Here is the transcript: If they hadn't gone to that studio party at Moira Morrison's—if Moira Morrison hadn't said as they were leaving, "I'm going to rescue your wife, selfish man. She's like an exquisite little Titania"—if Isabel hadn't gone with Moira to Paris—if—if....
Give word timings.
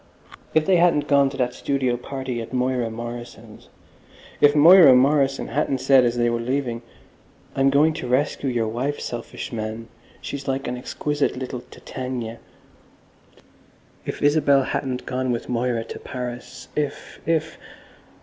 If 0.55 0.65
they 0.65 0.77
hadn't 0.77 1.07
gone 1.07 1.29
to 1.29 1.37
that 1.37 1.53
studio 1.53 1.95
party 1.95 2.41
at 2.41 2.53
Moira 2.53 2.89
Morrison's—if 2.89 4.55
Moira 4.55 4.95
Morrison 4.95 5.49
hadn't 5.49 5.77
said 5.77 6.05
as 6.05 6.17
they 6.17 6.27
were 6.27 6.39
leaving, 6.39 6.81
"I'm 7.55 7.69
going 7.69 7.93
to 7.93 8.07
rescue 8.07 8.49
your 8.49 8.67
wife, 8.67 8.99
selfish 8.99 9.53
man. 9.53 9.89
She's 10.19 10.47
like 10.47 10.67
an 10.67 10.75
exquisite 10.75 11.37
little 11.37 11.61
Titania"—if 11.69 14.23
Isabel 14.23 14.63
hadn't 14.63 15.05
gone 15.05 15.31
with 15.31 15.47
Moira 15.49 15.83
to 15.83 15.99
Paris—if—if.... 15.99 17.59